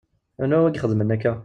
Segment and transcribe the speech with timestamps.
[0.43, 1.33] Anwa wa i ixedmen akka?